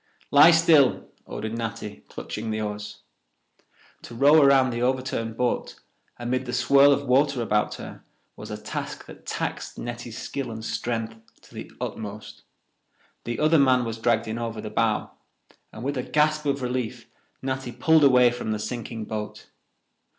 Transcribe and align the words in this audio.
"Lie 0.31 0.49
still," 0.49 1.09
ordered 1.27 1.55
Natty, 1.55 2.03
clutching 2.09 2.49
the 2.49 2.59
oars. 2.59 3.01
To 4.01 4.15
row 4.15 4.41
around 4.41 4.71
the 4.71 4.81
overturned 4.81 5.37
boat, 5.37 5.79
amid 6.17 6.47
the 6.47 6.53
swirl 6.53 6.91
of 6.91 7.05
water 7.05 7.39
about 7.39 7.75
her, 7.75 8.03
was 8.35 8.49
a 8.49 8.57
task 8.57 9.05
that 9.05 9.27
taxed 9.27 9.77
Netty's 9.77 10.17
skill 10.17 10.49
and 10.49 10.65
strength 10.65 11.17
to 11.43 11.53
the 11.53 11.71
utmost. 11.79 12.41
The 13.25 13.37
other 13.39 13.59
man 13.59 13.85
was 13.85 13.99
dragged 13.99 14.27
in 14.27 14.39
over 14.39 14.59
the 14.59 14.71
bow, 14.71 15.11
and 15.71 15.83
with 15.83 15.97
a 15.99 16.09
gasp 16.09 16.47
of 16.47 16.63
relief 16.63 17.07
Natty 17.43 17.71
pulled 17.71 18.03
away 18.03 18.31
from 18.31 18.53
the 18.53 18.57
sinking 18.57 19.05
boat. 19.05 19.49